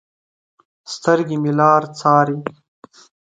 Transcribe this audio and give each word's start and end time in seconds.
سترګې 0.93 1.37
مې 1.43 1.51
لار 1.59 1.83
څارې 1.97 2.37